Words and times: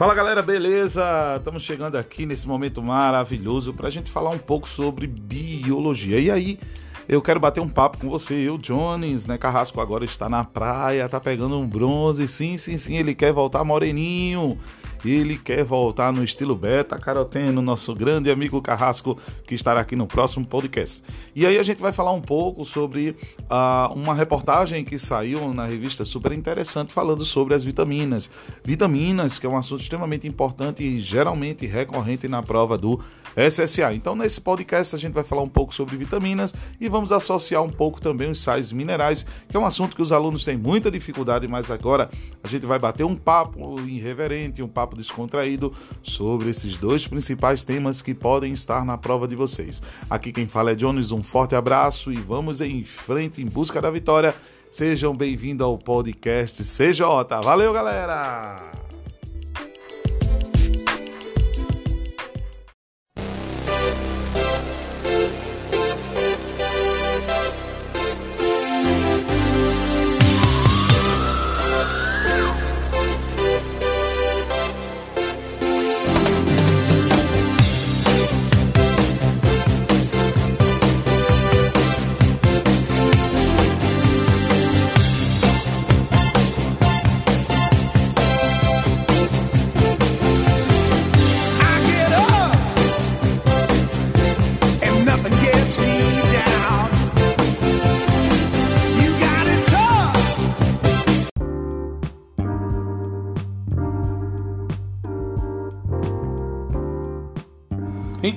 Fala 0.00 0.14
galera, 0.14 0.40
beleza? 0.40 1.36
Estamos 1.36 1.62
chegando 1.62 1.96
aqui 1.96 2.24
nesse 2.24 2.48
momento 2.48 2.82
maravilhoso 2.82 3.74
para 3.74 3.88
a 3.88 3.90
gente 3.90 4.10
falar 4.10 4.30
um 4.30 4.38
pouco 4.38 4.66
sobre 4.66 5.06
biologia. 5.06 6.18
E 6.18 6.30
aí, 6.30 6.58
eu 7.06 7.20
quero 7.20 7.38
bater 7.38 7.60
um 7.60 7.68
papo 7.68 7.98
com 7.98 8.08
você. 8.08 8.32
Eu, 8.32 8.56
Jones, 8.56 9.26
né? 9.26 9.36
Carrasco 9.36 9.78
agora 9.78 10.02
está 10.02 10.26
na 10.26 10.42
praia, 10.42 11.06
tá 11.06 11.20
pegando 11.20 11.58
um 11.58 11.68
bronze. 11.68 12.26
Sim, 12.28 12.56
sim, 12.56 12.78
sim, 12.78 12.96
ele 12.96 13.14
quer 13.14 13.30
voltar 13.30 13.62
moreninho. 13.62 14.58
Ele 15.04 15.38
quer 15.38 15.64
voltar 15.64 16.12
no 16.12 16.22
estilo 16.22 16.54
beta 16.54 16.98
caroteno, 16.98 17.62
nosso 17.62 17.94
grande 17.94 18.30
amigo 18.30 18.60
Carrasco, 18.60 19.18
que 19.46 19.54
estará 19.54 19.80
aqui 19.80 19.96
no 19.96 20.06
próximo 20.06 20.46
podcast. 20.46 21.02
E 21.34 21.46
aí 21.46 21.58
a 21.58 21.62
gente 21.62 21.80
vai 21.80 21.92
falar 21.92 22.12
um 22.12 22.20
pouco 22.20 22.64
sobre 22.64 23.16
uh, 23.40 23.92
uma 23.94 24.14
reportagem 24.14 24.84
que 24.84 24.98
saiu 24.98 25.52
na 25.54 25.64
revista 25.64 26.04
super 26.04 26.32
interessante 26.32 26.92
falando 26.92 27.24
sobre 27.24 27.54
as 27.54 27.64
vitaminas. 27.64 28.30
Vitaminas, 28.62 29.38
que 29.38 29.46
é 29.46 29.48
um 29.48 29.56
assunto 29.56 29.80
extremamente 29.80 30.28
importante 30.28 30.82
e 30.82 31.00
geralmente 31.00 31.66
recorrente 31.66 32.28
na 32.28 32.42
prova 32.42 32.76
do 32.76 33.00
SSA. 33.36 33.94
Então, 33.94 34.14
nesse 34.14 34.40
podcast, 34.40 34.94
a 34.94 34.98
gente 34.98 35.12
vai 35.12 35.24
falar 35.24 35.42
um 35.42 35.48
pouco 35.48 35.72
sobre 35.72 35.96
vitaminas 35.96 36.54
e 36.80 36.88
vamos 36.88 37.12
associar 37.12 37.62
um 37.62 37.70
pouco 37.70 38.00
também 38.00 38.30
os 38.30 38.40
sais 38.40 38.72
minerais, 38.72 39.24
que 39.48 39.56
é 39.56 39.60
um 39.60 39.64
assunto 39.64 39.96
que 39.96 40.02
os 40.02 40.12
alunos 40.12 40.44
têm 40.44 40.56
muita 40.56 40.90
dificuldade, 40.90 41.46
mas 41.46 41.70
agora 41.70 42.10
a 42.42 42.48
gente 42.48 42.66
vai 42.66 42.78
bater 42.78 43.04
um 43.04 43.16
papo 43.16 43.80
irreverente, 43.80 44.62
um 44.62 44.68
papo 44.68 44.89
descontraído 44.96 45.72
sobre 46.02 46.50
esses 46.50 46.76
dois 46.76 47.06
principais 47.06 47.64
temas 47.64 48.02
que 48.02 48.14
podem 48.14 48.52
estar 48.52 48.84
na 48.84 48.98
prova 48.98 49.26
de 49.26 49.36
vocês. 49.36 49.82
Aqui 50.08 50.32
quem 50.32 50.46
fala 50.46 50.72
é 50.72 50.74
Jones, 50.74 51.12
um 51.12 51.22
forte 51.22 51.54
abraço 51.54 52.12
e 52.12 52.16
vamos 52.16 52.60
em 52.60 52.84
frente 52.84 53.42
em 53.42 53.46
busca 53.46 53.80
da 53.80 53.90
vitória. 53.90 54.34
Sejam 54.70 55.16
bem-vindos 55.16 55.64
ao 55.64 55.76
podcast 55.76 56.62
CJ. 56.62 57.42
Valeu, 57.42 57.72
galera! 57.72 58.89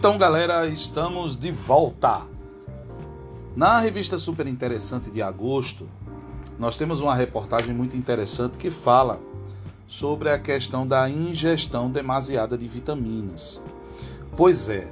Então, 0.04 0.18
galera, 0.18 0.68
estamos 0.68 1.38
de 1.38 1.50
volta. 1.50 2.28
Na 3.56 3.80
revista 3.80 4.18
Super 4.18 4.48
Interessante 4.48 5.10
de 5.10 5.22
agosto, 5.22 5.88
nós 6.60 6.78
temos 6.78 7.00
uma 7.00 7.16
reportagem 7.16 7.74
muito 7.74 7.96
interessante 7.96 8.58
que 8.58 8.70
fala 8.70 9.18
sobre 9.88 10.30
a 10.30 10.38
questão 10.38 10.86
da 10.86 11.10
ingestão 11.10 11.90
demasiada 11.90 12.58
de 12.58 12.68
vitaminas. 12.68 13.64
Pois 14.36 14.68
é, 14.68 14.92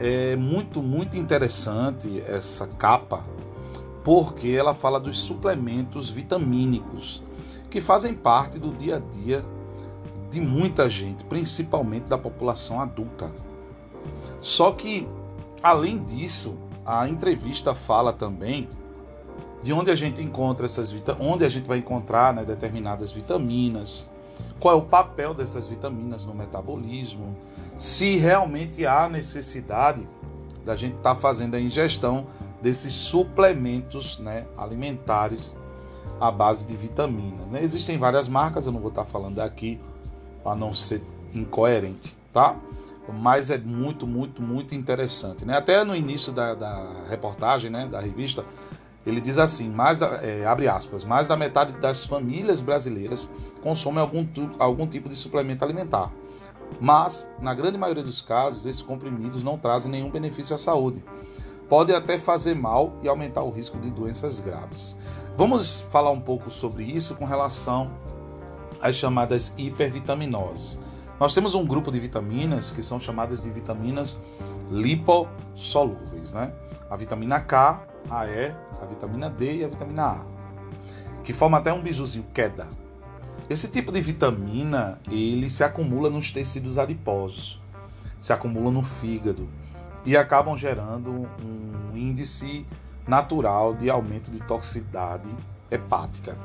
é 0.00 0.34
muito, 0.34 0.82
muito 0.82 1.16
interessante 1.16 2.20
essa 2.26 2.66
capa, 2.66 3.22
porque 4.02 4.48
ela 4.48 4.74
fala 4.74 4.98
dos 4.98 5.20
suplementos 5.20 6.10
vitamínicos 6.10 7.22
que 7.70 7.80
fazem 7.80 8.12
parte 8.12 8.58
do 8.58 8.72
dia 8.72 8.96
a 8.96 8.98
dia 8.98 9.44
de 10.32 10.40
muita 10.40 10.90
gente, 10.90 11.22
principalmente 11.22 12.06
da 12.06 12.18
população 12.18 12.80
adulta. 12.80 13.51
Só 14.40 14.72
que, 14.72 15.08
além 15.62 15.98
disso, 15.98 16.56
a 16.84 17.08
entrevista 17.08 17.74
fala 17.74 18.12
também 18.12 18.68
de 19.62 19.72
onde 19.72 19.90
a 19.90 19.94
gente 19.94 20.20
encontra 20.20 20.66
essas 20.66 20.94
onde 21.20 21.44
a 21.44 21.48
gente 21.48 21.68
vai 21.68 21.78
encontrar 21.78 22.34
né, 22.34 22.44
determinadas 22.44 23.12
vitaminas, 23.12 24.10
qual 24.58 24.74
é 24.74 24.78
o 24.78 24.82
papel 24.82 25.32
dessas 25.32 25.66
vitaminas 25.66 26.24
no 26.24 26.34
metabolismo, 26.34 27.36
se 27.76 28.16
realmente 28.16 28.84
há 28.84 29.08
necessidade 29.08 30.06
da 30.64 30.74
gente 30.74 30.96
estar 30.96 31.14
tá 31.14 31.20
fazendo 31.20 31.54
a 31.54 31.60
ingestão 31.60 32.26
desses 32.60 32.92
suplementos 32.92 34.18
né, 34.18 34.46
alimentares 34.56 35.56
à 36.20 36.30
base 36.30 36.66
de 36.66 36.76
vitaminas. 36.76 37.50
Né? 37.50 37.62
Existem 37.62 37.98
várias 37.98 38.28
marcas, 38.28 38.66
eu 38.66 38.72
não 38.72 38.80
vou 38.80 38.90
estar 38.90 39.04
tá 39.04 39.10
falando 39.10 39.40
aqui 39.40 39.80
para 40.42 40.54
não 40.56 40.72
ser 40.74 41.02
incoerente, 41.34 42.16
tá? 42.32 42.56
Mas 43.08 43.50
é 43.50 43.58
muito, 43.58 44.06
muito, 44.06 44.42
muito 44.42 44.74
interessante. 44.74 45.44
Né? 45.44 45.56
Até 45.56 45.82
no 45.84 45.96
início 45.96 46.32
da, 46.32 46.54
da 46.54 46.86
reportagem, 47.08 47.70
né, 47.70 47.86
da 47.86 48.00
revista, 48.00 48.44
ele 49.04 49.20
diz 49.20 49.38
assim: 49.38 49.68
mais 49.68 49.98
da, 49.98 50.06
é, 50.22 50.46
abre 50.46 50.68
aspas, 50.68 51.04
mais 51.04 51.26
da 51.26 51.36
metade 51.36 51.72
das 51.74 52.04
famílias 52.04 52.60
brasileiras 52.60 53.30
consomem 53.62 54.00
algum, 54.00 54.26
algum 54.58 54.86
tipo 54.86 55.08
de 55.08 55.16
suplemento 55.16 55.64
alimentar. 55.64 56.12
Mas, 56.80 57.30
na 57.40 57.54
grande 57.54 57.78
maioria 57.78 58.02
dos 58.02 58.20
casos, 58.20 58.64
esses 58.64 58.82
comprimidos 58.82 59.44
não 59.44 59.58
trazem 59.58 59.90
nenhum 59.90 60.10
benefício 60.10 60.54
à 60.54 60.58
saúde. 60.58 61.04
Podem 61.68 61.94
até 61.94 62.18
fazer 62.18 62.54
mal 62.54 62.94
e 63.02 63.08
aumentar 63.08 63.42
o 63.42 63.50
risco 63.50 63.78
de 63.78 63.90
doenças 63.90 64.40
graves. 64.40 64.96
Vamos 65.36 65.80
falar 65.90 66.10
um 66.10 66.20
pouco 66.20 66.50
sobre 66.50 66.84
isso 66.84 67.14
com 67.14 67.24
relação 67.24 67.90
às 68.80 68.96
chamadas 68.96 69.54
hipervitaminoses. 69.56 70.78
Nós 71.22 71.34
temos 71.34 71.54
um 71.54 71.64
grupo 71.64 71.92
de 71.92 72.00
vitaminas 72.00 72.72
que 72.72 72.82
são 72.82 72.98
chamadas 72.98 73.40
de 73.40 73.48
vitaminas 73.48 74.20
lipossolúveis, 74.68 76.32
né? 76.32 76.52
A 76.90 76.96
vitamina 76.96 77.38
K, 77.38 77.86
a 78.10 78.26
E, 78.26 78.52
a 78.80 78.84
vitamina 78.86 79.30
D 79.30 79.58
e 79.58 79.64
a 79.64 79.68
vitamina 79.68 80.02
A, 80.04 80.26
que 81.22 81.32
forma 81.32 81.58
até 81.58 81.72
um 81.72 81.80
bijuzinho 81.80 82.26
queda. 82.34 82.66
Esse 83.48 83.68
tipo 83.68 83.92
de 83.92 84.00
vitamina, 84.00 84.98
ele 85.08 85.48
se 85.48 85.62
acumula 85.62 86.10
nos 86.10 86.32
tecidos 86.32 86.76
adiposos, 86.76 87.62
se 88.20 88.32
acumula 88.32 88.72
no 88.72 88.82
fígado 88.82 89.48
e 90.04 90.16
acabam 90.16 90.56
gerando 90.56 91.28
um 91.40 91.96
índice 91.96 92.66
natural 93.06 93.74
de 93.74 93.88
aumento 93.88 94.28
de 94.28 94.40
toxicidade 94.40 95.30
hepática. 95.74 96.36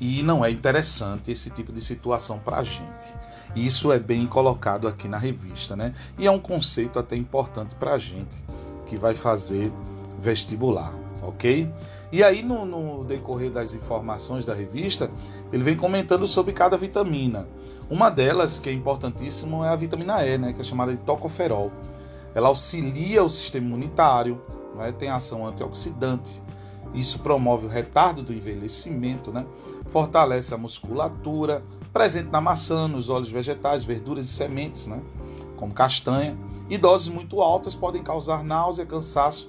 E 0.00 0.22
não 0.22 0.44
é 0.44 0.50
interessante 0.50 1.30
esse 1.30 1.50
tipo 1.50 1.72
de 1.72 1.80
situação 1.80 2.38
para 2.38 2.58
a 2.58 2.64
gente. 2.64 3.16
Isso 3.54 3.92
é 3.92 3.98
bem 3.98 4.26
colocado 4.26 4.88
aqui 4.88 5.06
na 5.06 5.18
revista, 5.18 5.76
né? 5.76 5.94
E 6.18 6.26
é 6.26 6.30
um 6.30 6.38
conceito 6.38 6.98
até 6.98 7.14
importante 7.14 7.74
para 7.74 7.92
a 7.92 7.98
gente 7.98 8.42
que 8.86 8.96
vai 8.96 9.14
fazer 9.14 9.72
vestibular, 10.18 10.92
ok? 11.22 11.70
E 12.10 12.22
aí, 12.22 12.42
no, 12.42 12.64
no, 12.64 13.04
decorrer 13.04 13.50
das 13.50 13.74
informações 13.74 14.44
da 14.44 14.54
revista, 14.54 15.08
ele 15.52 15.62
vem 15.62 15.76
comentando 15.76 16.26
sobre 16.26 16.52
cada 16.52 16.76
vitamina. 16.76 17.46
Uma 17.88 18.10
delas, 18.10 18.58
que 18.58 18.70
é 18.70 18.72
importantíssima, 18.72 19.66
é 19.66 19.70
a 19.70 19.76
vitamina 19.76 20.24
E, 20.26 20.38
né? 20.38 20.52
Que 20.52 20.62
é 20.62 20.64
chamada 20.64 20.92
de 20.92 20.98
tocoferol. 20.98 21.70
Ela 22.34 22.48
auxilia 22.48 23.22
o 23.22 23.28
sistema 23.28 23.66
imunitário, 23.66 24.40
né? 24.76 24.92
tem 24.92 25.10
ação 25.10 25.46
antioxidante. 25.46 26.42
Isso 26.94 27.18
promove 27.20 27.66
o 27.66 27.68
retardo 27.68 28.22
do 28.22 28.32
envelhecimento, 28.32 29.30
né? 29.30 29.46
Fortalece 29.86 30.52
a 30.54 30.58
musculatura, 30.58 31.62
presente 31.92 32.30
na 32.30 32.40
maçã, 32.40 32.88
nos 32.88 33.08
óleos 33.08 33.30
vegetais, 33.30 33.84
verduras 33.84 34.26
e 34.26 34.28
sementes, 34.28 34.86
né? 34.86 35.00
como 35.62 35.72
castanha, 35.72 36.36
e 36.68 36.76
doses 36.76 37.06
muito 37.06 37.40
altas 37.40 37.72
podem 37.72 38.02
causar 38.02 38.42
náusea, 38.42 38.84
cansaço 38.84 39.48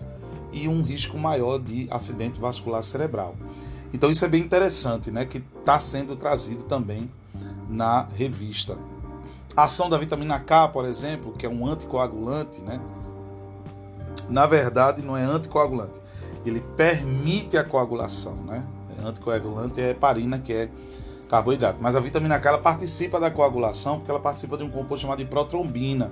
e 0.51 0.67
um 0.67 0.83
risco 0.83 1.17
maior 1.17 1.57
de 1.57 1.88
acidente 1.89 2.39
vascular 2.39 2.83
cerebral. 2.83 3.35
Então 3.91 4.12
isso 4.12 4.23
é 4.23 4.27
bem 4.27 4.44
interessante, 4.44 5.09
né? 5.09 5.25
Que 5.25 5.44
está 5.59 5.79
sendo 5.79 6.15
trazido 6.15 6.65
também 6.65 7.09
na 7.67 8.07
revista. 8.15 8.77
A 9.57 9.63
ação 9.63 9.89
da 9.89 9.97
vitamina 9.97 10.39
K, 10.39 10.67
por 10.67 10.85
exemplo, 10.85 11.31
que 11.33 11.47
é 11.47 11.50
um 11.50 11.65
anticoagulante, 11.65 12.62
né? 12.62 12.79
Na 14.29 14.45
verdade, 14.45 15.01
não 15.01 15.17
é 15.17 15.23
anticoagulante. 15.23 16.00
Ele 16.45 16.61
permite 16.75 17.57
a 17.57 17.63
coagulação, 17.63 18.35
né? 18.35 18.65
Anticoagulante 19.03 19.81
é 19.81 19.89
heparina, 19.91 20.39
que 20.39 20.53
é 20.53 20.69
carboidrato. 21.29 21.81
Mas 21.81 21.95
a 21.95 21.99
vitamina 21.99 22.39
K 22.39 22.49
ela 22.49 22.57
participa 22.57 23.19
da 23.19 23.31
coagulação 23.31 23.97
porque 23.97 24.11
ela 24.11 24.19
participa 24.19 24.57
de 24.57 24.63
um 24.63 24.69
composto 24.69 25.01
chamado 25.01 25.19
de 25.19 25.25
protrombina. 25.25 26.11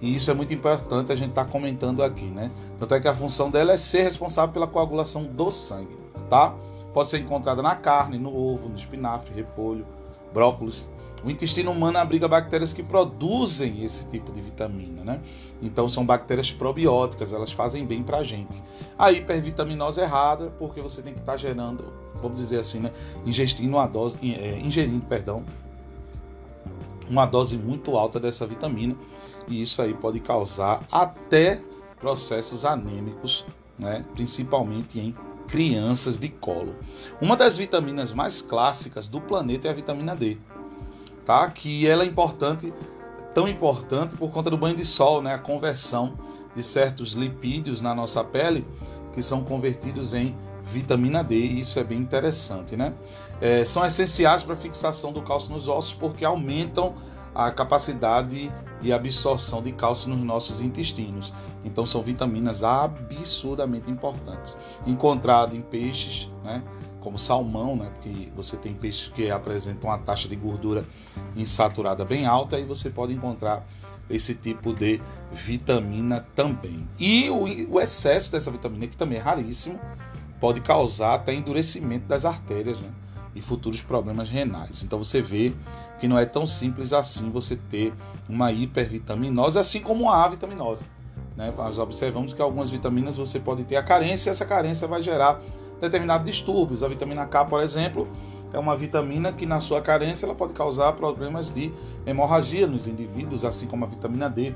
E 0.00 0.14
isso 0.14 0.30
é 0.30 0.34
muito 0.34 0.54
importante 0.54 1.12
a 1.12 1.16
gente 1.16 1.30
estar 1.30 1.44
tá 1.44 1.50
comentando 1.50 2.02
aqui, 2.02 2.24
né? 2.24 2.50
Tanto 2.78 2.94
é 2.94 3.00
que 3.00 3.08
a 3.08 3.14
função 3.14 3.50
dela 3.50 3.72
é 3.72 3.76
ser 3.76 4.02
responsável 4.02 4.52
pela 4.52 4.66
coagulação 4.66 5.24
do 5.24 5.50
sangue, 5.50 5.96
tá? 6.30 6.54
Pode 6.94 7.10
ser 7.10 7.18
encontrada 7.18 7.62
na 7.62 7.74
carne, 7.74 8.16
no 8.16 8.34
ovo, 8.34 8.68
no 8.68 8.76
espinafre, 8.76 9.34
repolho, 9.34 9.84
brócolis 10.32 10.88
O 11.24 11.30
intestino 11.30 11.70
humano 11.72 11.98
abriga 11.98 12.28
bactérias 12.28 12.72
que 12.72 12.82
produzem 12.82 13.84
esse 13.84 14.06
tipo 14.06 14.32
de 14.32 14.40
vitamina, 14.40 15.02
né? 15.02 15.20
Então 15.60 15.88
são 15.88 16.06
bactérias 16.06 16.52
probióticas, 16.52 17.32
elas 17.32 17.50
fazem 17.50 17.84
bem 17.84 18.02
para 18.02 18.18
a 18.18 18.24
gente. 18.24 18.62
A 18.96 19.10
hipervitaminose 19.10 20.00
é 20.00 20.04
errada, 20.04 20.52
porque 20.58 20.80
você 20.80 21.02
tem 21.02 21.12
que 21.12 21.20
estar 21.20 21.32
tá 21.32 21.38
gerando, 21.38 21.92
vamos 22.16 22.36
dizer 22.36 22.58
assim, 22.58 22.78
né? 22.80 22.92
Ingestindo 23.26 23.76
uma 23.76 23.86
dose, 23.86 24.16
é, 24.22 24.60
ingerindo, 24.60 25.04
perdão, 25.06 25.44
uma 27.10 27.26
dose 27.26 27.56
muito 27.56 27.96
alta 27.96 28.20
dessa 28.20 28.46
vitamina 28.46 28.94
e 29.48 29.62
isso 29.62 29.80
aí 29.82 29.94
pode 29.94 30.20
causar 30.20 30.82
até 30.92 31.60
processos 31.98 32.64
anêmicos, 32.64 33.44
né? 33.78 34.04
Principalmente 34.14 35.00
em 35.00 35.16
crianças 35.48 36.18
de 36.18 36.28
colo. 36.28 36.76
Uma 37.20 37.34
das 37.34 37.56
vitaminas 37.56 38.12
mais 38.12 38.42
clássicas 38.42 39.08
do 39.08 39.20
planeta 39.20 39.66
é 39.66 39.70
a 39.70 39.74
vitamina 39.74 40.14
D 40.14 40.36
tá? 41.28 41.46
Que 41.50 41.86
ela 41.86 42.04
é 42.04 42.06
importante, 42.06 42.72
tão 43.34 43.46
importante 43.46 44.16
por 44.16 44.30
conta 44.30 44.48
do 44.48 44.56
banho 44.56 44.74
de 44.74 44.86
sol, 44.86 45.20
né? 45.20 45.34
A 45.34 45.38
conversão 45.38 46.14
de 46.56 46.62
certos 46.62 47.12
lipídios 47.12 47.82
na 47.82 47.94
nossa 47.94 48.24
pele 48.24 48.66
que 49.12 49.22
são 49.22 49.44
convertidos 49.44 50.14
em 50.14 50.34
vitamina 50.64 51.22
D, 51.22 51.34
e 51.34 51.60
isso 51.60 51.78
é 51.78 51.84
bem 51.84 51.98
interessante, 51.98 52.78
né? 52.78 52.94
É, 53.42 53.62
são 53.62 53.84
essenciais 53.84 54.42
para 54.42 54.54
a 54.54 54.56
fixação 54.56 55.12
do 55.12 55.20
cálcio 55.20 55.52
nos 55.52 55.68
ossos 55.68 55.92
porque 55.92 56.24
aumentam 56.24 56.94
a 57.34 57.50
capacidade 57.50 58.50
de 58.80 58.90
absorção 58.90 59.60
de 59.60 59.72
cálcio 59.72 60.08
nos 60.08 60.20
nossos 60.20 60.62
intestinos. 60.62 61.30
Então 61.62 61.84
são 61.84 62.02
vitaminas 62.02 62.64
absurdamente 62.64 63.90
importantes. 63.90 64.56
Encontrado 64.86 65.54
em 65.54 65.60
peixes, 65.60 66.30
né? 66.42 66.62
Como 67.00 67.18
salmão, 67.18 67.76
né? 67.76 67.90
Porque 67.94 68.30
você 68.34 68.56
tem 68.56 68.72
peixes 68.72 69.08
que 69.08 69.30
apresentam 69.30 69.90
uma 69.90 69.98
taxa 69.98 70.28
de 70.28 70.36
gordura 70.36 70.84
insaturada 71.36 72.04
bem 72.04 72.26
alta 72.26 72.58
e 72.58 72.64
você 72.64 72.90
pode 72.90 73.12
encontrar 73.12 73.66
esse 74.10 74.34
tipo 74.34 74.72
de 74.72 75.00
vitamina 75.32 76.26
também. 76.34 76.88
E 76.98 77.28
o, 77.30 77.74
o 77.74 77.80
excesso 77.80 78.32
dessa 78.32 78.50
vitamina, 78.50 78.86
que 78.86 78.96
também 78.96 79.18
é 79.18 79.20
raríssimo, 79.20 79.78
pode 80.40 80.60
causar 80.60 81.14
até 81.14 81.34
endurecimento 81.34 82.06
das 82.06 82.24
artérias, 82.24 82.80
né? 82.80 82.90
E 83.34 83.40
futuros 83.40 83.82
problemas 83.82 84.30
renais. 84.30 84.82
Então 84.82 85.02
você 85.02 85.20
vê 85.20 85.52
que 86.00 86.08
não 86.08 86.18
é 86.18 86.24
tão 86.24 86.46
simples 86.46 86.92
assim 86.92 87.30
você 87.30 87.56
ter 87.56 87.92
uma 88.28 88.50
hipervitaminose, 88.50 89.58
assim 89.58 89.80
como 89.80 90.08
a 90.08 90.24
avitaminose. 90.24 90.84
Né? 91.36 91.52
Nós 91.56 91.78
observamos 91.78 92.34
que 92.34 92.42
algumas 92.42 92.68
vitaminas 92.68 93.16
você 93.16 93.38
pode 93.38 93.64
ter 93.64 93.76
a 93.76 93.82
carência 93.82 94.28
e 94.28 94.32
essa 94.32 94.44
carência 94.44 94.88
vai 94.88 95.02
gerar 95.02 95.38
determinados 95.80 96.26
distúrbios. 96.26 96.82
A 96.82 96.88
vitamina 96.88 97.26
K, 97.26 97.44
por 97.44 97.60
exemplo, 97.60 98.08
é 98.52 98.58
uma 98.58 98.76
vitamina 98.76 99.32
que 99.32 99.46
na 99.46 99.60
sua 99.60 99.80
carência 99.80 100.26
ela 100.26 100.34
pode 100.34 100.52
causar 100.54 100.92
problemas 100.92 101.50
de 101.50 101.72
hemorragia 102.06 102.66
nos 102.66 102.86
indivíduos, 102.86 103.44
assim 103.44 103.66
como 103.66 103.84
a 103.84 103.88
vitamina 103.88 104.28
D 104.28 104.54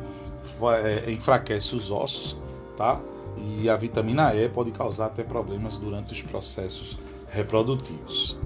é, 0.82 1.10
enfraquece 1.10 1.74
os 1.74 1.90
ossos, 1.90 2.36
tá? 2.76 3.00
E 3.36 3.68
a 3.68 3.76
vitamina 3.76 4.34
E 4.34 4.48
pode 4.48 4.70
causar 4.70 5.06
até 5.06 5.22
problemas 5.22 5.78
durante 5.78 6.12
os 6.12 6.22
processos 6.22 6.98
reprodutivos. 7.30 8.38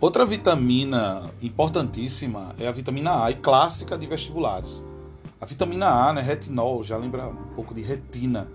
Outra 0.00 0.26
vitamina 0.26 1.30
importantíssima 1.40 2.54
é 2.58 2.66
a 2.66 2.72
vitamina 2.72 3.24
A 3.24 3.30
e 3.30 3.34
clássica 3.36 3.96
de 3.96 4.06
vestibulares. 4.06 4.82
A 5.40 5.46
vitamina 5.46 5.86
A, 5.86 6.12
né, 6.12 6.20
retinol, 6.20 6.82
já 6.82 6.96
lembra 6.96 7.28
um 7.28 7.54
pouco 7.54 7.74
de 7.74 7.82
retina 7.82 8.48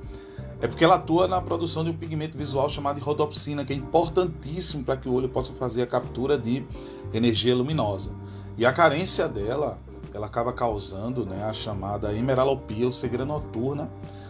é 0.59 0.67
porque 0.67 0.83
ela 0.83 0.95
atua 0.95 1.27
na 1.27 1.39
produção 1.39 1.83
de 1.83 1.91
um 1.91 1.97
pigmento 1.97 2.37
visual 2.37 2.67
chamado 2.67 2.99
rodopsina, 2.99 3.63
que 3.63 3.73
é 3.73 3.75
importantíssimo 3.75 4.83
para 4.83 4.97
que 4.97 5.07
o 5.07 5.13
olho 5.13 5.29
possa 5.29 5.53
fazer 5.53 5.83
a 5.83 5.87
captura 5.87 6.37
de 6.37 6.65
energia 7.13 7.55
luminosa. 7.55 8.11
E 8.57 8.65
a 8.65 8.73
carência 8.73 9.27
dela, 9.27 9.77
ela 10.13 10.25
acaba 10.25 10.51
causando 10.51 11.25
né, 11.25 11.43
a 11.43 11.53
chamada 11.53 12.11
hemeralopia, 12.11 12.87
ou 12.87 12.91
cegueira 12.91 13.23
noturna, 13.23 13.87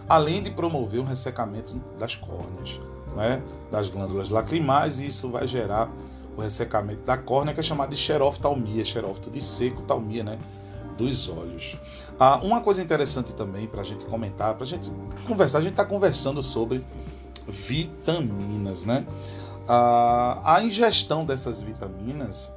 além 0.07 0.43
de 0.43 0.51
promover 0.51 0.99
um 0.99 1.05
ressecamento 1.05 1.79
das 1.97 2.15
córneas, 2.15 2.79
né, 3.15 3.41
das 3.71 3.87
glândulas 3.87 4.27
lacrimais, 4.27 4.99
e 4.99 5.07
isso 5.07 5.29
vai 5.29 5.47
gerar 5.47 5.89
o 6.35 6.41
ressecamento 6.41 7.03
da 7.03 7.17
córnea, 7.17 7.53
que 7.53 7.61
é 7.61 7.63
chamado 7.63 7.91
de 7.91 7.97
xeroftalmia, 7.97 8.85
xerófito 8.85 9.31
de 9.31 9.41
seco, 9.41 9.81
talmia, 9.83 10.25
né, 10.25 10.37
dos 10.97 11.29
olhos. 11.29 11.77
Ah, 12.19 12.39
uma 12.43 12.61
coisa 12.61 12.81
interessante 12.81 13.33
também 13.33 13.67
para 13.67 13.81
a 13.81 13.83
gente 13.83 14.05
comentar, 14.05 14.55
para 14.55 14.63
a 14.63 14.67
gente 14.67 14.91
conversar, 15.27 15.59
a 15.59 15.61
gente 15.61 15.71
está 15.71 15.85
conversando 15.85 16.41
sobre 16.41 16.83
vitaminas, 17.47 18.85
né? 18.85 19.05
Ah, 19.67 20.55
a 20.55 20.63
ingestão 20.63 21.25
dessas 21.25 21.61
vitaminas, 21.61 22.53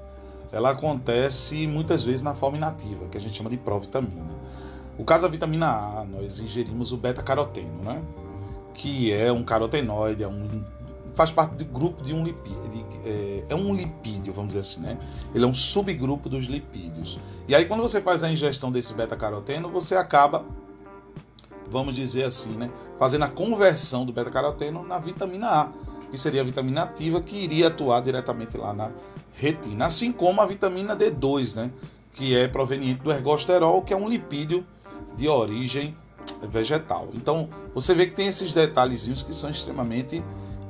ela 0.51 0.71
acontece 0.71 1.67
muitas 1.67 2.03
vezes 2.03 2.23
na 2.23 2.35
forma 2.35 2.57
inativa, 2.57 3.07
que 3.09 3.19
a 3.19 3.21
gente 3.21 3.35
chama 3.37 3.51
de 3.51 3.57
provitamina. 3.57 4.41
O 4.99 5.05
caso 5.05 5.23
da 5.23 5.29
vitamina 5.29 5.67
A, 5.67 6.05
nós 6.05 6.41
ingerimos 6.41 6.93
o 6.93 6.97
beta-caroteno, 6.97 7.83
né? 7.83 8.03
Que 8.75 9.13
é 9.13 9.31
um 9.31 9.43
carotenoide, 9.43 10.23
é 10.23 10.29
um 10.29 10.63
faz 11.15 11.33
parte 11.33 11.57
do 11.57 11.65
grupo 11.65 12.03
de 12.03 12.13
um 12.13 12.25
lipídio, 12.25 12.61
é, 13.05 13.45
é, 13.49 13.55
um 13.55 13.75
lipídio, 13.75 14.33
vamos 14.33 14.55
dizer 14.55 14.61
assim, 14.61 14.81
né? 14.81 14.99
Ele 15.35 15.45
é 15.45 15.47
um 15.47 15.55
subgrupo 15.55 16.29
dos 16.29 16.45
lipídios. 16.45 17.19
E 17.49 17.55
aí 17.55 17.65
quando 17.65 17.83
você 17.83 18.01
faz 18.01 18.23
a 18.23 18.31
ingestão 18.31 18.71
desse 18.71 18.93
beta-caroteno, 18.93 19.69
você 19.69 19.97
acaba, 19.97 20.45
vamos 21.71 21.95
dizer 21.95 22.25
assim, 22.25 22.51
né? 22.51 22.71
Fazendo 22.99 23.25
a 23.25 23.29
conversão 23.29 24.05
do 24.05 24.13
beta-caroteno 24.13 24.83
na 24.87 24.99
vitamina 24.99 25.49
A, 25.49 25.69
que 26.11 26.19
seria 26.19 26.43
a 26.43 26.45
vitamina 26.45 26.83
ativa 26.83 27.21
que 27.21 27.37
iria 27.37 27.69
atuar 27.69 28.01
diretamente 28.01 28.57
lá 28.57 28.73
na 28.73 28.91
retina, 29.35 29.87
assim 29.87 30.13
como 30.13 30.41
a 30.41 30.47
vitamina 30.47 30.97
D2, 30.97 31.57
né? 31.57 31.71
Que 32.13 32.37
é 32.37 32.49
proveniente 32.49 33.03
do 33.03 33.11
ergosterol, 33.11 33.83
que 33.83 33.95
é 33.95 33.97
um 33.97 34.09
lipídio 34.09 34.67
de 35.17 35.29
origem 35.29 35.97
vegetal. 36.49 37.09
Então, 37.15 37.49
você 37.75 37.95
vê 37.95 38.07
que 38.07 38.15
tem 38.15 38.27
esses 38.27 38.53
detalhezinhos 38.53 39.23
que 39.23 39.35
são 39.35 39.51
extremamente 39.51 40.23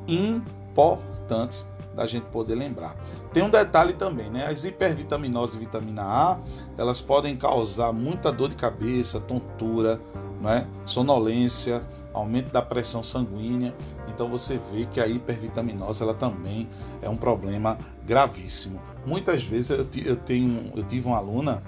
importantes 0.06 1.68
da 1.94 2.06
gente 2.06 2.24
poder 2.26 2.54
lembrar. 2.54 2.96
Tem 3.32 3.42
um 3.42 3.50
detalhe 3.50 3.92
também, 3.92 4.30
né? 4.30 4.46
As 4.46 4.64
hipervitaminoses 4.64 5.56
e 5.56 5.58
vitamina 5.58 6.02
A, 6.02 6.38
elas 6.78 7.00
podem 7.00 7.36
causar 7.36 7.92
muita 7.92 8.32
dor 8.32 8.48
de 8.48 8.56
cabeça, 8.56 9.20
tontura, 9.20 10.00
né? 10.40 10.66
sonolência, 10.84 11.82
aumento 12.12 12.50
da 12.52 12.62
pressão 12.62 13.02
sanguínea. 13.02 13.74
Então 14.08 14.28
você 14.28 14.58
vê 14.72 14.86
que 14.86 15.00
a 15.00 15.06
hipervitaminose 15.06 16.02
ela 16.02 16.14
também 16.14 16.68
é 17.02 17.08
um 17.08 17.16
problema 17.16 17.78
gravíssimo. 18.04 18.80
Muitas 19.06 19.42
vezes 19.42 19.70
eu, 19.70 19.86
eu 20.04 20.16
tenho, 20.16 20.72
eu 20.74 20.82
tive 20.82 21.06
uma 21.06 21.16
aluna 21.16 21.62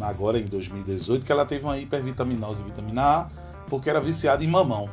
agora 0.00 0.38
em 0.38 0.44
2018 0.44 1.24
que 1.24 1.32
ela 1.32 1.44
teve 1.44 1.64
uma 1.64 1.78
hipervitaminose 1.78 2.62
e 2.62 2.64
vitamina 2.64 3.02
A 3.02 3.28
porque 3.68 3.90
era 3.90 4.00
viciada 4.00 4.42
em 4.42 4.48
mamão. 4.48 4.88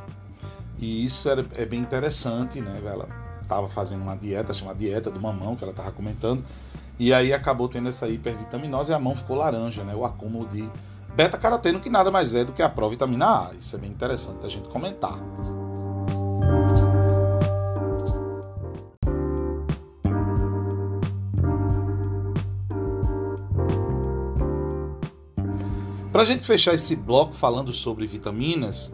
E 0.79 1.05
isso 1.05 1.29
era, 1.29 1.45
é 1.55 1.65
bem 1.65 1.79
interessante, 1.79 2.59
né? 2.61 2.81
Ela 2.85 3.07
estava 3.41 3.67
fazendo 3.69 4.01
uma 4.01 4.15
dieta, 4.15 4.53
chamada 4.53 4.77
dieta 4.77 5.09
do 5.09 5.21
mamão, 5.21 5.55
que 5.55 5.63
ela 5.63 5.71
estava 5.71 5.91
comentando, 5.91 6.43
e 6.97 7.13
aí 7.13 7.33
acabou 7.33 7.69
tendo 7.69 7.89
essa 7.89 8.07
hipervitaminose 8.07 8.91
e 8.91 8.95
a 8.95 8.99
mão 8.99 9.15
ficou 9.15 9.37
laranja, 9.37 9.83
né? 9.83 9.95
O 9.95 10.05
acúmulo 10.05 10.47
de 10.47 10.67
beta-caroteno, 11.15 11.79
que 11.79 11.89
nada 11.89 12.11
mais 12.11 12.35
é 12.35 12.43
do 12.43 12.51
que 12.51 12.61
a 12.61 12.69
provitamina 12.69 13.25
A. 13.25 13.51
Isso 13.57 13.75
é 13.75 13.79
bem 13.79 13.89
interessante 13.89 14.45
a 14.45 14.49
gente 14.49 14.67
comentar. 14.69 15.17
Para 26.11 26.21
a 26.21 26.25
gente 26.25 26.47
fechar 26.47 26.73
esse 26.73 26.95
bloco 26.95 27.33
falando 27.33 27.73
sobre 27.73 28.07
vitaminas, 28.07 28.89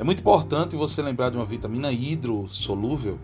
é 0.00 0.02
muito 0.02 0.20
importante 0.20 0.74
você 0.76 1.02
lembrar 1.02 1.28
de 1.28 1.36
uma 1.36 1.44
vitamina 1.44 1.92
hidrossolúvel, 1.92 3.18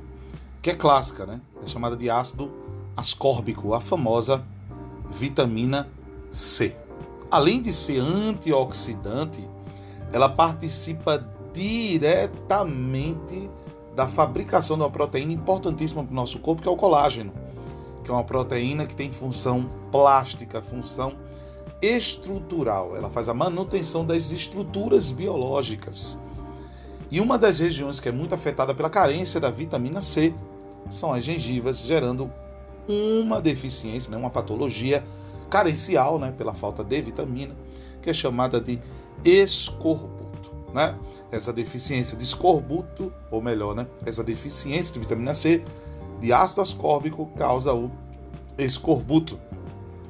que 0.60 0.68
é 0.68 0.74
clássica, 0.74 1.24
né? 1.24 1.40
É 1.64 1.66
chamada 1.66 1.96
de 1.96 2.10
ácido 2.10 2.52
ascórbico, 2.94 3.72
a 3.72 3.80
famosa 3.80 4.44
vitamina 5.10 5.88
C. 6.30 6.76
Além 7.30 7.62
de 7.62 7.72
ser 7.72 8.00
antioxidante, 8.00 9.40
ela 10.12 10.28
participa 10.28 11.26
diretamente 11.54 13.48
da 13.94 14.06
fabricação 14.06 14.76
de 14.76 14.82
uma 14.82 14.90
proteína 14.90 15.32
importantíssima 15.32 16.04
para 16.04 16.12
o 16.12 16.14
nosso 16.14 16.40
corpo, 16.40 16.60
que 16.60 16.68
é 16.68 16.70
o 16.70 16.76
colágeno, 16.76 17.32
que 18.04 18.10
é 18.10 18.12
uma 18.12 18.22
proteína 18.22 18.84
que 18.84 18.94
tem 18.94 19.10
função 19.10 19.62
plástica, 19.90 20.60
função 20.60 21.14
estrutural. 21.80 22.94
Ela 22.94 23.08
faz 23.08 23.30
a 23.30 23.34
manutenção 23.34 24.04
das 24.04 24.30
estruturas 24.30 25.10
biológicas. 25.10 26.20
E 27.10 27.20
uma 27.20 27.38
das 27.38 27.60
regiões 27.60 28.00
que 28.00 28.08
é 28.08 28.12
muito 28.12 28.34
afetada 28.34 28.74
pela 28.74 28.90
carência 28.90 29.40
da 29.40 29.50
vitamina 29.50 30.00
C 30.00 30.34
são 30.90 31.12
as 31.12 31.24
gengivas, 31.24 31.80
gerando 31.80 32.30
uma 32.88 33.40
deficiência, 33.40 34.10
né, 34.10 34.16
uma 34.16 34.30
patologia 34.30 35.04
carencial 35.50 36.18
né, 36.18 36.32
pela 36.36 36.54
falta 36.54 36.82
de 36.82 37.00
vitamina, 37.00 37.54
que 38.02 38.10
é 38.10 38.12
chamada 38.12 38.60
de 38.60 38.80
escorbuto. 39.24 40.52
Né? 40.72 40.94
Essa 41.30 41.52
deficiência 41.52 42.16
de 42.16 42.24
escorbuto, 42.24 43.12
ou 43.30 43.40
melhor, 43.40 43.74
né, 43.74 43.86
essa 44.04 44.22
deficiência 44.22 44.92
de 44.92 45.00
vitamina 45.00 45.34
C, 45.34 45.64
de 46.20 46.32
ácido 46.32 46.62
ascórbico, 46.62 47.26
causa 47.36 47.72
o 47.72 47.90
escorbuto, 48.58 49.38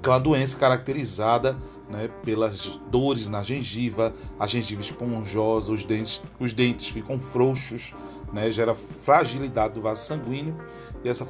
que 0.03 0.09
é 0.09 0.13
uma 0.13 0.21
doença 0.21 0.57
caracterizada 0.59 1.57
né, 1.91 2.09
pelas 2.25 2.79
dores 2.91 3.29
na 3.29 3.43
gengiva, 3.43 4.15
a 4.39 4.47
gengiva 4.47 4.81
esponjosa, 4.81 5.73
os 5.73 5.85
dentes, 5.85 6.21
os 6.39 6.53
dentes 6.53 6.89
ficam 6.89 7.19
frouxos, 7.19 7.95
né, 8.33 8.51
gera 8.51 8.75
fragilidade 8.75 9.75
do 9.75 9.83
vaso 9.83 10.05
sanguíneo 10.05 10.57
e 11.05 11.09
essa, 11.09 11.27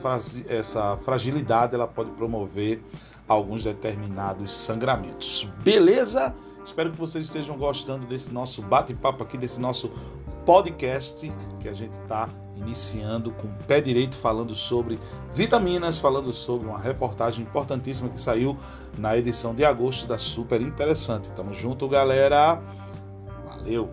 essa 0.48 0.96
fragilidade 0.98 1.74
ela 1.74 1.86
pode 1.86 2.10
promover 2.12 2.82
alguns 3.28 3.64
determinados 3.64 4.54
sangramentos. 4.54 5.50
Beleza? 5.62 6.34
Espero 6.66 6.90
que 6.90 6.98
vocês 6.98 7.26
estejam 7.26 7.56
gostando 7.56 8.06
desse 8.06 8.34
nosso 8.34 8.60
bate-papo 8.60 9.22
aqui, 9.22 9.38
desse 9.38 9.60
nosso 9.60 9.90
podcast 10.44 11.32
que 11.60 11.68
a 11.68 11.72
gente 11.72 11.92
está 11.92 12.28
iniciando 12.56 13.30
com 13.30 13.46
o 13.46 13.54
pé 13.66 13.80
direito, 13.80 14.16
falando 14.16 14.54
sobre 14.54 14.98
vitaminas, 15.32 15.96
falando 15.96 16.32
sobre 16.32 16.66
uma 16.66 16.78
reportagem 16.78 17.44
importantíssima 17.44 18.08
que 18.08 18.20
saiu 18.20 18.58
na 18.98 19.16
edição 19.16 19.54
de 19.54 19.64
agosto 19.64 20.08
da 20.08 20.18
Super 20.18 20.60
Interessante. 20.60 21.30
Tamo 21.32 21.54
junto, 21.54 21.88
galera. 21.88 22.60
Valeu! 23.46 23.88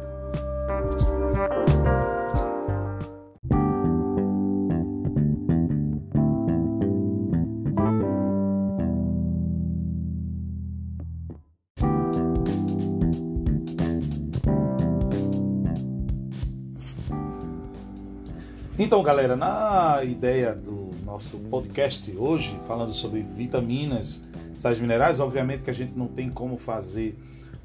Então, 18.93 19.01
galera, 19.01 19.35
na 19.35 20.03
ideia 20.03 20.53
do 20.53 20.91
nosso 21.03 21.39
podcast 21.39 22.15
hoje, 22.15 22.55
falando 22.67 22.93
sobre 22.93 23.23
vitaminas, 23.23 24.23
sais 24.55 24.79
minerais, 24.79 25.19
obviamente 25.19 25.63
que 25.63 25.71
a 25.71 25.73
gente 25.73 25.97
não 25.97 26.07
tem 26.07 26.29
como 26.29 26.57
fazer 26.57 27.17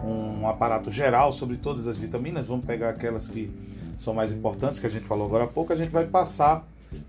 um 0.02 0.48
aparato 0.48 0.90
geral 0.90 1.30
sobre 1.30 1.58
todas 1.58 1.86
as 1.86 1.98
vitaminas, 1.98 2.46
vamos 2.46 2.64
pegar 2.64 2.88
aquelas 2.88 3.28
que 3.28 3.52
são 3.98 4.14
mais 4.14 4.32
importantes, 4.32 4.78
que 4.78 4.86
a 4.86 4.88
gente 4.88 5.04
falou 5.04 5.26
agora 5.26 5.44
há 5.44 5.46
pouco, 5.46 5.70
a 5.70 5.76
gente 5.76 5.90
vai 5.90 6.06
passar 6.06 6.66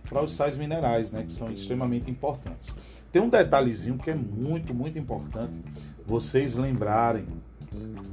para 0.10 0.22
os 0.22 0.34
sais 0.34 0.58
minerais, 0.58 1.14
né, 1.14 1.24
que 1.24 1.32
são 1.32 1.50
extremamente 1.50 2.12
importantes. 2.12 2.76
Tem 3.14 3.22
um 3.22 3.30
detalhezinho 3.30 3.98
que 3.98 4.12
é 4.12 4.16
muito, 4.16 4.74
muito 4.74 5.00
importante 5.00 5.62
vocês 6.06 6.58
lembrarem 6.58 7.26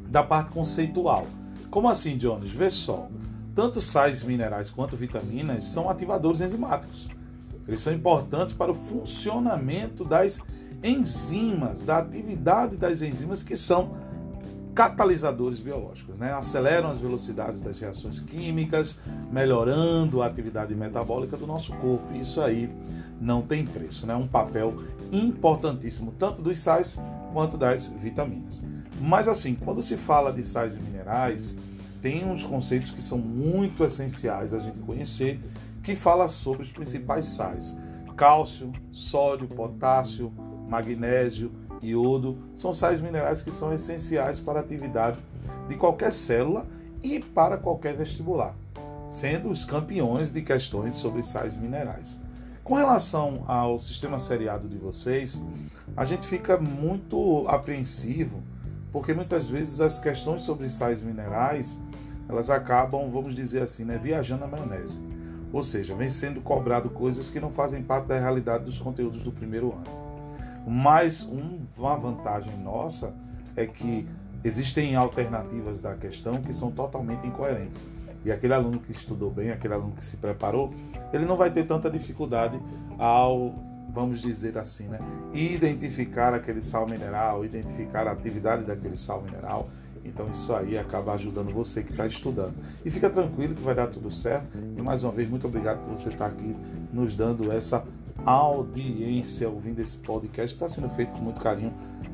da 0.08 0.22
parte 0.22 0.52
conceitual. 0.52 1.26
Como 1.68 1.88
assim, 1.88 2.16
Jones? 2.16 2.52
Vê 2.52 2.70
só 2.70 3.08
tanto 3.56 3.80
sais 3.80 4.22
minerais 4.22 4.70
quanto 4.70 4.98
vitaminas 4.98 5.64
são 5.64 5.88
ativadores 5.88 6.42
enzimáticos. 6.42 7.08
Eles 7.66 7.80
são 7.80 7.92
importantes 7.92 8.52
para 8.52 8.70
o 8.70 8.74
funcionamento 8.74 10.04
das 10.04 10.38
enzimas, 10.84 11.82
da 11.82 11.98
atividade 11.98 12.76
das 12.76 13.00
enzimas 13.00 13.42
que 13.42 13.56
são 13.56 13.96
catalisadores 14.74 15.58
biológicos, 15.58 16.18
né? 16.18 16.34
aceleram 16.34 16.90
as 16.90 16.98
velocidades 16.98 17.62
das 17.62 17.80
reações 17.80 18.20
químicas, 18.20 19.00
melhorando 19.32 20.20
a 20.20 20.26
atividade 20.26 20.74
metabólica 20.74 21.34
do 21.34 21.46
nosso 21.46 21.72
corpo. 21.76 22.14
Isso 22.14 22.42
aí 22.42 22.70
não 23.18 23.40
tem 23.40 23.64
preço, 23.64 24.06
né? 24.06 24.14
Um 24.14 24.28
papel 24.28 24.74
importantíssimo 25.10 26.12
tanto 26.18 26.42
dos 26.42 26.58
sais 26.60 27.00
quanto 27.32 27.56
das 27.56 27.88
vitaminas. 27.88 28.62
Mas 29.00 29.26
assim, 29.26 29.54
quando 29.54 29.80
se 29.80 29.96
fala 29.96 30.30
de 30.30 30.44
sais 30.44 30.76
minerais, 30.76 31.56
tem 32.06 32.24
uns 32.24 32.44
conceitos 32.44 32.92
que 32.92 33.02
são 33.02 33.18
muito 33.18 33.84
essenciais 33.84 34.54
a 34.54 34.60
gente 34.60 34.78
conhecer, 34.78 35.40
que 35.82 35.96
fala 35.96 36.28
sobre 36.28 36.62
os 36.62 36.70
principais 36.70 37.24
sais. 37.24 37.76
Cálcio, 38.16 38.70
sódio, 38.92 39.48
potássio, 39.48 40.32
magnésio, 40.68 41.50
iodo, 41.82 42.38
são 42.54 42.72
sais 42.72 43.00
minerais 43.00 43.42
que 43.42 43.50
são 43.50 43.72
essenciais 43.72 44.38
para 44.38 44.60
a 44.60 44.62
atividade 44.62 45.18
de 45.68 45.74
qualquer 45.74 46.12
célula 46.12 46.64
e 47.02 47.18
para 47.18 47.56
qualquer 47.56 47.96
vestibular, 47.96 48.54
sendo 49.10 49.50
os 49.50 49.64
campeões 49.64 50.30
de 50.30 50.42
questões 50.42 50.96
sobre 50.98 51.24
sais 51.24 51.58
minerais. 51.58 52.22
Com 52.62 52.74
relação 52.74 53.42
ao 53.48 53.80
sistema 53.80 54.20
seriado 54.20 54.68
de 54.68 54.78
vocês, 54.78 55.42
a 55.96 56.04
gente 56.04 56.24
fica 56.24 56.56
muito 56.56 57.48
apreensivo, 57.48 58.44
porque 58.96 59.12
muitas 59.12 59.46
vezes 59.46 59.78
as 59.82 60.00
questões 60.00 60.40
sobre 60.40 60.70
sais 60.70 61.02
minerais 61.02 61.78
elas 62.30 62.48
acabam, 62.48 63.10
vamos 63.10 63.34
dizer 63.34 63.60
assim, 63.60 63.84
né, 63.84 64.00
viajando 64.02 64.40
na 64.40 64.46
maionese. 64.46 64.98
Ou 65.52 65.62
seja, 65.62 65.94
vem 65.94 66.08
sendo 66.08 66.40
cobrado 66.40 66.88
coisas 66.88 67.28
que 67.28 67.38
não 67.38 67.50
fazem 67.50 67.82
parte 67.82 68.06
da 68.06 68.18
realidade 68.18 68.64
dos 68.64 68.78
conteúdos 68.78 69.22
do 69.22 69.30
primeiro 69.30 69.74
ano. 69.74 69.84
Mas 70.66 71.24
um, 71.24 71.60
uma 71.76 71.94
vantagem 71.94 72.56
nossa 72.56 73.14
é 73.54 73.66
que 73.66 74.08
existem 74.42 74.96
alternativas 74.96 75.82
da 75.82 75.94
questão 75.94 76.40
que 76.40 76.54
são 76.54 76.70
totalmente 76.70 77.26
incoerentes. 77.26 77.82
E 78.24 78.32
aquele 78.32 78.54
aluno 78.54 78.78
que 78.78 78.92
estudou 78.92 79.30
bem, 79.30 79.50
aquele 79.50 79.74
aluno 79.74 79.92
que 79.92 80.04
se 80.06 80.16
preparou, 80.16 80.72
ele 81.12 81.26
não 81.26 81.36
vai 81.36 81.50
ter 81.50 81.66
tanta 81.66 81.90
dificuldade 81.90 82.58
ao, 82.98 83.54
vamos 83.92 84.20
dizer 84.20 84.58
assim, 84.58 84.88
né, 84.88 84.98
identificar 85.32 86.34
aquele 86.34 86.60
sal 86.60 86.86
mineral, 86.86 87.44
identificar 87.44 88.06
a 88.06 88.12
atividade 88.12 88.64
daquele 88.64 88.96
sal 88.96 89.22
mineral 89.22 89.68
então 90.06 90.28
isso 90.30 90.54
aí 90.54 90.78
acaba 90.78 91.14
ajudando 91.14 91.52
você 91.52 91.82
que 91.82 91.90
está 91.90 92.06
estudando. 92.06 92.54
E 92.84 92.90
fica 92.90 93.10
tranquilo 93.10 93.54
que 93.54 93.62
vai 93.62 93.74
dar 93.74 93.88
tudo 93.88 94.10
certo. 94.10 94.50
E 94.76 94.80
mais 94.82 95.02
uma 95.02 95.12
vez, 95.12 95.28
muito 95.28 95.46
obrigado 95.46 95.84
por 95.84 95.98
você 95.98 96.10
estar 96.10 96.26
tá 96.26 96.30
aqui 96.30 96.56
nos 96.92 97.14
dando 97.14 97.50
essa 97.50 97.84
audiência, 98.24 99.48
ouvindo 99.48 99.80
esse 99.80 99.96
podcast. 99.98 100.54
Está 100.54 100.68
sendo 100.68 100.88
feito 100.90 101.14
com 101.14 101.20
muito 101.20 101.40
carinho 101.40 101.72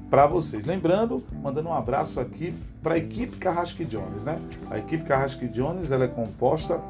para 0.09 0.27
vocês. 0.27 0.65
Lembrando, 0.65 1.23
mandando 1.43 1.69
um 1.69 1.75
abraço 1.75 2.19
aqui 2.19 2.55
para 2.83 2.95
a 2.95 2.99
equipe 2.99 3.37
Carrasque 3.37 3.85
Jones, 3.85 4.25
né? 4.25 4.39
A 4.71 4.79
equipe 4.79 5.05
Carrasque 5.05 5.47
Jones 5.49 5.91
ela 5.91 6.05
é 6.05 6.09
composta 6.09 6.81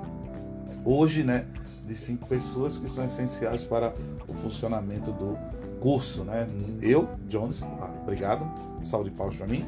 hoje, 0.85 1.23
né, 1.23 1.47
de 1.93 1.99
cinco 1.99 2.27
pessoas 2.27 2.79
que 2.79 2.89
são 2.89 3.05
essenciais 3.05 3.65
para 3.65 3.93
o 4.27 4.33
funcionamento 4.33 5.13
do 5.13 5.37
curso, 5.79 6.25
né? 6.25 6.49
Eu, 6.81 7.09
Jones, 7.29 7.63
ah, 7.63 7.91
obrigado. 8.03 8.51
Salve 8.83 9.11
de 9.11 9.17
palmas 9.17 9.37
para 9.37 9.47
mim. 9.47 9.67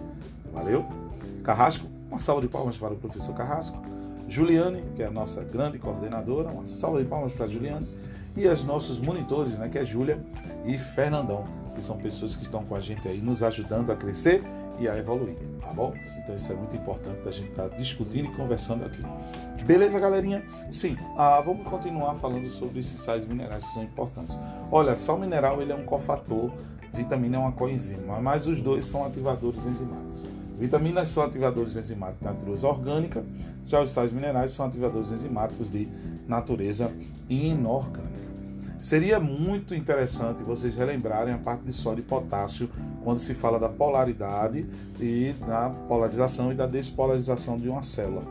Valeu. 0.52 0.86
Carrasco, 1.42 1.86
uma 2.08 2.18
salva 2.18 2.40
de 2.40 2.48
palmas 2.48 2.78
para 2.78 2.94
o 2.94 2.96
professor 2.96 3.34
Carrasco. 3.34 3.76
Juliane, 4.26 4.82
que 4.96 5.02
é 5.02 5.06
a 5.06 5.10
nossa 5.10 5.44
grande 5.44 5.78
coordenadora, 5.78 6.48
uma 6.48 6.64
salva 6.64 7.02
de 7.02 7.08
palmas 7.08 7.32
para 7.34 7.46
Juliane. 7.46 7.86
E 8.34 8.48
os 8.48 8.64
nossos 8.64 8.98
monitores, 8.98 9.58
né, 9.58 9.68
que 9.68 9.78
é 9.78 9.84
Júlia 9.84 10.18
e 10.64 10.78
Fernandão, 10.78 11.44
que 11.74 11.82
são 11.82 11.98
pessoas 11.98 12.34
que 12.34 12.44
estão 12.44 12.64
com 12.64 12.74
a 12.74 12.80
gente 12.80 13.06
aí 13.06 13.18
nos 13.18 13.42
ajudando 13.42 13.90
a 13.92 13.96
crescer 13.96 14.42
e 14.78 14.88
a 14.88 14.96
evoluir, 14.96 15.36
tá 15.60 15.72
bom? 15.72 15.94
Então 16.18 16.34
isso 16.34 16.50
é 16.50 16.56
muito 16.56 16.74
importante 16.74 17.22
da 17.22 17.30
gente 17.30 17.50
estar 17.50 17.68
tá 17.68 17.76
discutindo 17.76 18.26
e 18.26 18.34
conversando 18.34 18.84
aqui. 18.84 19.02
Beleza, 19.66 19.98
galerinha? 19.98 20.42
Sim, 20.70 20.94
ah, 21.16 21.40
vamos 21.40 21.66
continuar 21.66 22.16
falando 22.16 22.50
sobre 22.50 22.80
esses 22.80 23.00
sais 23.00 23.24
minerais 23.24 23.64
que 23.64 23.72
são 23.72 23.82
importantes. 23.82 24.36
Olha, 24.70 24.94
sal 24.94 25.18
mineral 25.18 25.62
ele 25.62 25.72
é 25.72 25.74
um 25.74 25.86
cofator, 25.86 26.50
vitamina 26.92 27.36
é 27.36 27.40
uma 27.40 27.52
coenzima, 27.52 28.20
mas 28.20 28.46
os 28.46 28.60
dois 28.60 28.84
são 28.84 29.06
ativadores 29.06 29.64
enzimáticos. 29.64 30.20
Vitaminas 30.58 31.08
são 31.08 31.24
ativadores 31.24 31.76
enzimáticos 31.76 32.20
de 32.20 32.26
natureza 32.26 32.68
orgânica, 32.68 33.24
já 33.66 33.80
os 33.80 33.90
sais 33.90 34.12
minerais 34.12 34.50
são 34.50 34.66
ativadores 34.66 35.10
enzimáticos 35.10 35.70
de 35.70 35.88
natureza 36.28 36.92
inorgânica. 37.30 38.12
Seria 38.82 39.18
muito 39.18 39.74
interessante 39.74 40.42
vocês 40.42 40.76
relembrarem 40.76 41.32
a 41.32 41.38
parte 41.38 41.64
de 41.64 41.72
sódio 41.72 42.02
e 42.02 42.04
potássio 42.04 42.68
quando 43.02 43.18
se 43.18 43.32
fala 43.32 43.58
da 43.58 43.70
polaridade 43.70 44.66
e 45.00 45.34
da 45.46 45.70
polarização 45.88 46.52
e 46.52 46.54
da 46.54 46.66
despolarização 46.66 47.56
de 47.56 47.66
uma 47.66 47.82
célula. 47.82 48.22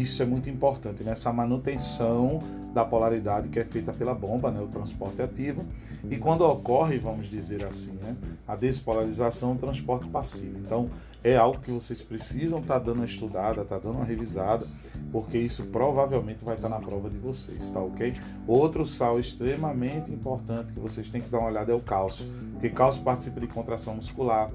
Isso 0.00 0.22
é 0.22 0.26
muito 0.26 0.48
importante 0.48 1.04
nessa 1.04 1.30
manutenção 1.32 2.40
da 2.72 2.82
polaridade 2.82 3.50
que 3.50 3.58
é 3.58 3.64
feita 3.64 3.92
pela 3.92 4.14
bomba, 4.14 4.50
né, 4.50 4.58
o 4.60 4.66
transporte 4.66 5.20
ativo, 5.20 5.66
e 6.10 6.16
quando 6.16 6.40
ocorre, 6.42 6.98
vamos 6.98 7.28
dizer 7.28 7.62
assim, 7.64 7.92
né, 8.00 8.16
a 8.48 8.56
despolarização, 8.56 9.52
o 9.52 9.56
transporte 9.56 10.08
passivo. 10.08 10.58
Então, 10.58 10.88
é 11.22 11.36
algo 11.36 11.60
que 11.60 11.70
vocês 11.70 12.00
precisam 12.00 12.60
estar 12.60 12.80
tá 12.80 12.86
dando 12.86 12.96
uma 12.96 13.04
estudada, 13.04 13.64
tá 13.64 13.78
dando 13.78 13.96
uma 13.96 14.04
revisada, 14.04 14.66
porque 15.12 15.36
isso 15.36 15.64
provavelmente 15.66 16.42
vai 16.42 16.56
estar 16.56 16.68
tá 16.68 16.74
na 16.74 16.84
prova 16.84 17.10
de 17.10 17.18
vocês, 17.18 17.70
tá 17.70 17.80
ok? 17.80 18.14
Outro 18.46 18.86
sal 18.86 19.20
extremamente 19.20 20.10
importante 20.10 20.72
que 20.72 20.80
vocês 20.80 21.10
têm 21.10 21.20
que 21.20 21.28
dar 21.28 21.38
uma 21.38 21.48
olhada 21.48 21.70
é 21.70 21.74
o 21.74 21.80
cálcio, 21.80 22.26
porque 22.52 22.70
cálcio 22.70 23.02
participa 23.02 23.38
de 23.38 23.46
contração 23.46 23.94
muscular, 23.94 24.50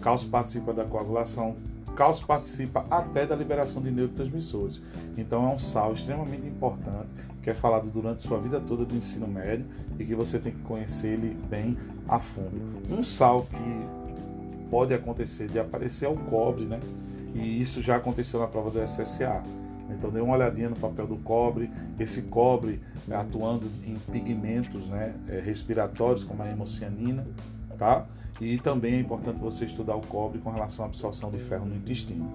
cálcio 0.00 0.28
participa 0.28 0.72
da 0.72 0.84
coagulação, 0.84 1.56
cálcio 1.96 2.26
participa 2.26 2.84
até 2.90 3.26
da 3.26 3.34
liberação 3.34 3.82
de 3.82 3.90
neurotransmissores. 3.90 4.80
Então 5.16 5.48
é 5.50 5.54
um 5.54 5.58
sal 5.58 5.94
extremamente 5.94 6.46
importante 6.46 7.08
que 7.42 7.50
é 7.50 7.54
falado 7.54 7.88
durante 7.90 8.26
sua 8.26 8.38
vida 8.38 8.60
toda 8.60 8.84
do 8.84 8.94
ensino 8.94 9.26
médio 9.26 9.64
e 9.98 10.04
que 10.04 10.14
você 10.14 10.38
tem 10.38 10.52
que 10.52 10.62
conhecer 10.62 11.14
ele 11.14 11.36
bem 11.48 11.78
a 12.08 12.18
fundo. 12.18 12.60
Um 12.90 13.02
sal 13.02 13.44
que 13.44 14.68
pode 14.70 14.92
acontecer 14.92 15.48
de 15.48 15.58
aparecer 15.58 16.06
é 16.06 16.08
o 16.08 16.16
cobre, 16.16 16.64
né? 16.64 16.78
E 17.34 17.60
isso 17.60 17.80
já 17.80 17.96
aconteceu 17.96 18.40
na 18.40 18.46
prova 18.46 18.70
do 18.70 18.82
SSA. 18.84 19.42
Então 19.88 20.10
dê 20.10 20.20
uma 20.20 20.34
olhadinha 20.34 20.68
no 20.68 20.76
papel 20.76 21.06
do 21.06 21.16
cobre, 21.18 21.70
esse 21.98 22.22
cobre 22.22 22.80
atuando 23.08 23.70
em 23.86 23.94
pigmentos 24.10 24.86
né, 24.88 25.14
é, 25.28 25.38
respiratórios 25.38 26.24
como 26.24 26.42
a 26.42 26.50
hemocianina, 26.50 27.24
tá? 27.76 28.06
E 28.40 28.58
também 28.58 28.94
é 28.94 29.00
importante 29.00 29.38
você 29.40 29.64
estudar 29.64 29.96
o 29.96 30.00
cobre 30.06 30.38
com 30.38 30.50
relação 30.50 30.84
à 30.84 30.88
absorção 30.88 31.30
de 31.30 31.38
ferro 31.38 31.64
no 31.64 31.74
intestino. 31.74 32.30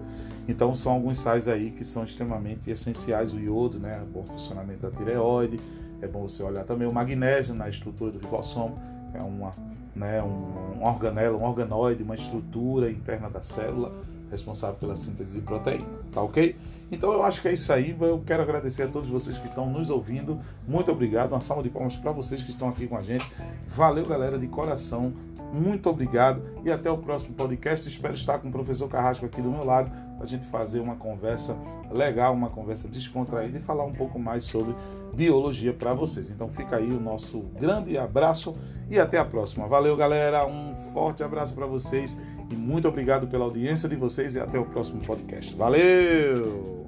Então 0.48 0.74
são 0.74 0.94
alguns 0.94 1.20
sais 1.20 1.48
aí 1.48 1.72
que 1.72 1.84
são 1.84 2.04
extremamente 2.04 2.70
essenciais, 2.70 3.34
o 3.34 3.40
iodo, 3.40 3.80
né, 3.80 4.02
o 4.02 4.06
bom 4.06 4.24
funcionamento 4.24 4.82
da 4.82 4.92
tireoide, 4.92 5.60
é 6.02 6.08
bom 6.08 6.28
você 6.28 6.42
olhar 6.42 6.64
também 6.64 6.88
o 6.88 6.94
magnésio 6.94 7.54
na 7.54 7.70
estrutura 7.70 8.12
do 8.12 8.20
ribossomo, 8.20 8.80
é 9.14 9.22
uma, 9.22 9.52
né, 9.96 10.22
um, 10.24 10.80
um 10.80 10.84
organelo, 10.84 11.38
um 11.38 11.44
organoide, 11.44 12.02
uma 12.02 12.16
estrutura 12.16 12.90
interna 12.90 13.30
da 13.30 13.42
célula 13.42 13.94
responsável 14.32 14.78
pela 14.78 14.96
síntese 14.96 15.34
de 15.34 15.42
proteína, 15.42 15.86
tá 16.12 16.22
ok? 16.22 16.56
Então 16.92 17.14
eu 17.14 17.24
acho 17.24 17.42
que 17.42 17.48
é 17.48 17.54
isso 17.54 17.72
aí. 17.72 17.96
Eu 18.00 18.22
quero 18.26 18.44
agradecer 18.44 18.84
a 18.84 18.88
todos 18.88 19.10
vocês 19.10 19.38
que 19.38 19.48
estão 19.48 19.70
nos 19.70 19.90
ouvindo. 19.90 20.40
Muito 20.68 20.92
obrigado. 20.92 21.32
Uma 21.32 21.42
salva 21.42 21.64
de 21.64 21.70
palmas 21.70 21.96
para 21.96 22.12
vocês 22.12 22.44
que 22.44 22.52
estão 22.52 22.70
aqui 22.70 22.86
com 22.86 22.98
a 22.98 23.02
gente. 23.02 23.26
Valeu, 23.68 24.06
galera, 24.06 24.38
de 24.38 24.48
coração. 24.48 25.14
Muito 25.54 25.90
obrigado 25.90 26.42
e 26.64 26.72
até 26.72 26.90
o 26.90 26.98
próximo 26.98 27.34
podcast. 27.34 27.88
Espero 27.88 28.14
estar 28.14 28.40
com 28.40 28.50
o 28.50 28.52
professor 28.52 28.88
Carrasco 28.88 29.26
aqui 29.26 29.42
do 29.42 29.50
meu 29.50 29.66
lado 29.66 29.92
para 30.16 30.24
a 30.24 30.28
gente 30.28 30.46
fazer 30.48 30.80
uma 30.80 30.96
conversa 30.96 31.58
legal, 31.92 32.34
uma 32.34 32.50
conversa 32.50 32.88
descontraída 32.88 33.58
e 33.58 33.62
falar 33.62 33.84
um 33.84 33.92
pouco 33.92 34.18
mais 34.18 34.44
sobre 34.44 34.74
biologia 35.14 35.74
para 35.74 35.94
vocês. 35.94 36.30
Então 36.30 36.48
fica 36.48 36.78
aí 36.78 36.90
o 36.90 37.00
nosso 37.00 37.40
grande 37.60 37.98
abraço 37.98 38.56
e 38.90 38.98
até 38.98 39.18
a 39.18 39.26
próxima. 39.26 39.68
Valeu, 39.68 39.96
galera. 39.98 40.46
Um 40.46 40.74
forte 40.94 41.22
abraço 41.22 41.54
para 41.54 41.66
vocês 41.66 42.18
e 42.50 42.56
muito 42.56 42.88
obrigado 42.88 43.28
pela 43.28 43.46
audiência 43.46 43.90
de 43.90 43.96
vocês 43.96 44.36
e 44.36 44.40
até 44.40 44.58
o 44.58 44.66
próximo 44.66 45.02
podcast. 45.02 45.56
Valeu! 45.56 46.81